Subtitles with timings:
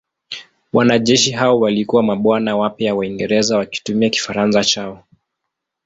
[0.73, 5.03] Wanajeshi hao walikuwa mabwana wapya wa Uingereza wakitumia Kifaransa chao.